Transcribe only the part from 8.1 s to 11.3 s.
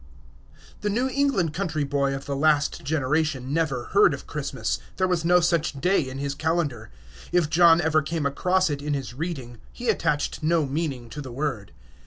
across it in his reading, he attached no meaning to